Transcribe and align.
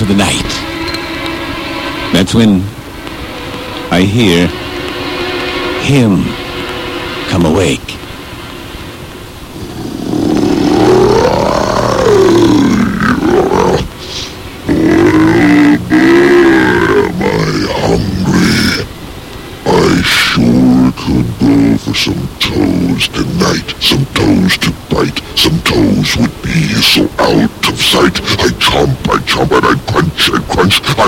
into 0.00 0.12
the 0.12 0.18
night. 0.18 0.50
That's 2.12 2.34
when 2.34 2.62
I 3.92 4.02
hear 4.02 4.46
him 5.82 6.22
come 7.28 7.44
awake. 7.44 7.80
I 19.66 20.02
sure 20.02 20.92
could 20.96 21.28
go 21.40 21.76
for 21.76 21.94
some 21.94 22.28
toes 22.38 23.08
tonight. 23.08 23.74
Some 23.80 24.04
toes 24.14 24.56
to 24.58 24.70
bite. 24.88 25.20
Some 25.36 25.58
toes 25.60 26.16
would 26.16 26.42
be 26.42 26.68
so 26.80 27.09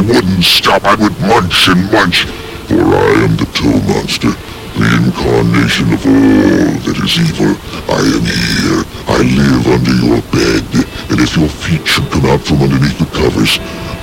wouldn't 0.07 0.45
stop, 0.45 0.85
I 0.85 0.95
would 0.97 1.19
munch 1.21 1.69
and 1.69 1.91
munch. 1.93 2.25
For 2.67 2.83
I 2.83 3.13
am 3.25 3.37
the 3.37 3.47
toe 3.55 3.81
monster, 3.87 4.33
the 4.75 4.89
incarnation 4.99 5.93
of 5.93 6.03
all 6.07 6.71
that 6.87 6.99
is 6.99 7.15
evil. 7.23 7.55
I 7.87 8.01
am 8.03 8.25
here. 8.27 8.83
I 9.07 9.19
live 9.23 9.65
under 9.71 9.95
your 9.95 10.23
bed. 10.35 10.65
And 11.11 11.21
if 11.21 11.37
your 11.37 11.49
feet 11.49 11.87
should 11.87 12.11
come 12.11 12.27
out 12.27 12.41
from 12.41 12.63
underneath 12.63 12.99
the 12.99 13.07
covers, 13.15 13.59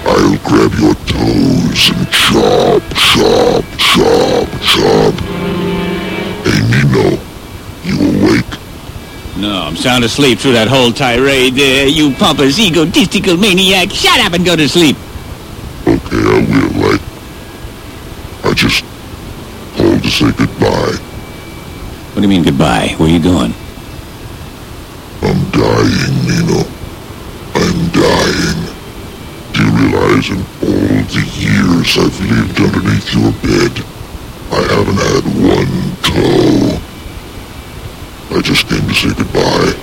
I'll 0.06 0.38
grab 0.48 0.72
your 0.80 0.96
toes 1.10 1.92
and 1.92 2.06
chop, 2.12 2.84
chop, 2.96 3.66
chop, 3.78 4.48
chop. 4.62 5.16
Hey, 6.46 6.62
Nino, 6.72 7.20
you 7.84 7.98
awake? 8.24 8.46
No, 9.38 9.64
I'm 9.64 9.76
sound 9.76 10.04
asleep 10.04 10.40
through 10.40 10.54
that 10.54 10.68
whole 10.68 10.92
tirade 10.92 11.56
there, 11.56 11.88
you 11.88 12.14
pompous, 12.14 12.60
egotistical 12.60 13.38
maniac. 13.38 13.90
Shut 13.90 14.20
up 14.20 14.34
and 14.34 14.46
go 14.46 14.56
to 14.56 14.68
sleep. 14.68 14.98
Okay, 15.88 16.18
I 16.18 16.40
will, 16.50 16.72
right? 16.84 17.02
I 18.46 18.54
just 18.54 18.84
called 19.76 20.02
to 20.04 20.10
say 20.10 20.32
goodbye. 20.32 20.98
What 22.14 22.16
do 22.16 22.22
you 22.22 22.28
mean 22.28 22.44
goodbye? 22.44 22.96
Where 22.98 23.10
are 23.10 23.12
you 23.12 23.20
going? 23.20 23.54
I'm 25.22 25.50
dying, 25.52 26.16
Nino. 26.28 26.64
I'm 27.56 27.90
dying. 27.96 28.62
Do 29.54 29.64
you 29.66 29.72
realize 29.78 30.30
in 30.30 30.40
all 30.64 31.04
the 31.12 31.24
years 31.38 31.98
I've 31.98 32.20
lived 32.22 32.60
underneath 32.60 33.14
your 33.14 33.32
bed, 33.44 33.84
I 34.52 34.62
haven't 34.74 35.00
had 35.00 35.26
one 35.40 35.96
toe? 36.02 36.80
I 38.36 38.42
just 38.42 38.68
came 38.68 38.88
to 38.88 38.94
say 38.94 39.14
goodbye. 39.14 39.74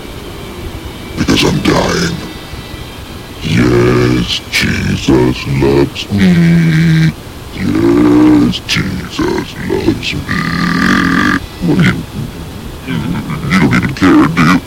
Because 1.19 1.45
I'm 1.45 1.61
dying. 1.63 2.36
Yes, 4.07 4.39
Jesus 4.53 5.47
loves 5.61 6.07
me. 6.13 6.31
Yes, 7.55 8.61
Jesus 8.69 9.19
loves 9.19 9.53
me. 9.57 9.67
What 9.83 9.99
you... 10.07 10.19
You 12.87 13.59
don't 13.59 13.75
even 13.75 13.95
care, 13.97 14.27
do 14.31 14.43
you? 14.47 14.59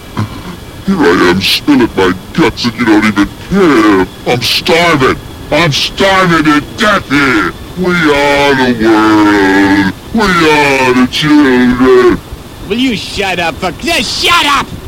Here 0.86 1.00
I 1.00 1.32
am, 1.32 1.40
spilling 1.40 1.94
my 1.96 2.12
guts, 2.34 2.66
and 2.66 2.76
you 2.76 2.86
don't 2.86 3.06
even 3.06 3.28
care. 3.48 4.08
I'm 4.28 4.42
starving. 4.42 5.18
I'm 5.52 5.72
starving 5.72 6.44
to 6.44 6.60
death 6.76 7.08
here. 7.10 7.54
We 7.78 7.96
are 7.96 8.56
the 8.60 8.74
world. 8.84 9.94
We 10.16 10.28
are 10.52 10.94
the 10.96 11.08
children. 11.10 12.20
Will 12.68 12.78
you 12.78 12.98
shut 12.98 13.40
up? 13.40 13.56
For... 13.56 13.72
Just 13.72 14.22
shut 14.22 14.46
up! 14.46 14.79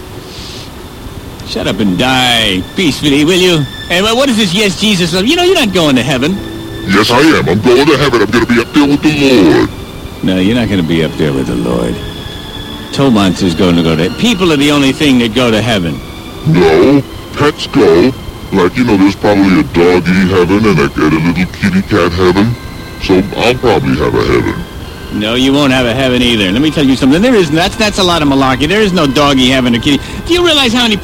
Shut 1.52 1.68
up 1.68 1.80
and 1.80 2.00
die 2.00 2.64
peacefully, 2.78 3.26
will 3.26 3.38
you? 3.38 3.60
Hey, 3.90 4.02
what 4.02 4.30
is 4.30 4.38
this 4.38 4.54
yes, 4.54 4.80
Jesus? 4.80 5.12
You 5.12 5.36
know, 5.36 5.44
you're 5.44 5.54
not 5.54 5.74
going 5.74 5.98
to 5.98 6.02
heaven. 6.02 6.32
Yes, 6.88 7.12
I 7.12 7.20
am. 7.20 7.50
I'm 7.50 7.60
going 7.60 7.86
to 7.88 7.98
heaven. 7.98 8.22
I'm 8.22 8.32
going 8.32 8.46
to 8.46 8.54
be 8.54 8.62
up 8.62 8.72
there 8.72 8.88
with 8.88 9.04
the 9.04 9.12
Lord. 9.12 9.70
No, 10.24 10.40
you're 10.40 10.56
not 10.56 10.70
going 10.70 10.82
to 10.82 10.88
be 10.88 11.04
up 11.04 11.12
there 11.20 11.34
with 11.34 11.48
the 11.48 11.56
Lord. 11.60 11.94
Toe 12.94 13.12
monster's 13.12 13.54
going 13.54 13.76
to 13.76 13.84
go 13.84 13.98
to... 13.98 14.10
People 14.16 14.54
are 14.54 14.56
the 14.56 14.72
only 14.72 14.94
thing 14.94 15.20
that 15.20 15.36
go 15.36 15.52
to 15.52 15.62
heaven. 15.62 16.00
No, 16.48 17.04
pets 17.36 17.68
go. 17.68 18.16
Like, 18.56 18.78
you 18.78 18.86
know, 18.88 18.96
there's 18.96 19.20
probably 19.20 19.60
a 19.60 19.68
doggy 19.76 20.32
heaven 20.32 20.64
and 20.64 20.80
a, 20.80 20.88
and 20.88 21.14
a 21.14 21.20
little 21.20 21.52
kitty 21.52 21.84
cat 21.84 22.16
heaven. 22.16 22.56
So 23.04 23.20
I'll 23.36 23.60
probably 23.60 24.00
have 24.00 24.16
a 24.16 24.24
heaven. 24.24 24.56
No, 25.12 25.36
you 25.36 25.52
won't 25.52 25.74
have 25.74 25.86
a 25.86 25.94
heaven 25.94 26.22
either. 26.22 26.50
Let 26.54 26.62
me 26.62 26.72
tell 26.72 26.86
you 26.86 26.96
something. 26.96 27.22
There 27.22 27.36
is... 27.36 27.52
That's, 27.52 27.76
that's 27.76 28.00
a 28.00 28.04
lot 28.04 28.22
of 28.22 28.30
malarkey. 28.30 28.70
There 28.70 28.80
is 28.80 28.94
no 28.94 29.06
doggy 29.06 29.50
heaven 29.50 29.76
or 29.76 29.80
kitty. 29.80 30.00
Do 30.26 30.34
you 30.34 30.46
realize 30.46 30.72
how 30.72 30.84
many 30.84 30.96
people... 30.96 31.00